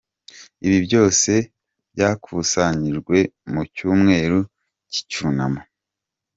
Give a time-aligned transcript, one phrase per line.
[0.65, 1.31] Ibi byose
[1.93, 3.17] byakusanyijwe
[3.51, 4.39] mu cyumweru
[4.91, 5.61] cy’icyunamo.